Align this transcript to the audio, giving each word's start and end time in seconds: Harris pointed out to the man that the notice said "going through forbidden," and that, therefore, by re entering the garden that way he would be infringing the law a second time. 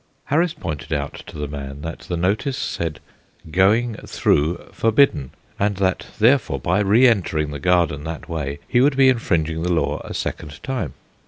Harris 0.23 0.55
pointed 0.55 0.91
out 0.91 1.13
to 1.27 1.37
the 1.37 1.47
man 1.47 1.81
that 1.81 1.99
the 1.99 2.17
notice 2.17 2.57
said 2.57 2.99
"going 3.51 3.93
through 3.97 4.55
forbidden," 4.71 5.29
and 5.59 5.75
that, 5.77 6.07
therefore, 6.17 6.57
by 6.59 6.79
re 6.79 7.07
entering 7.07 7.51
the 7.51 7.59
garden 7.59 8.03
that 8.05 8.27
way 8.27 8.57
he 8.67 8.81
would 8.81 8.97
be 8.97 9.09
infringing 9.09 9.61
the 9.61 9.71
law 9.71 10.01
a 10.03 10.15
second 10.15 10.63
time. 10.63 10.95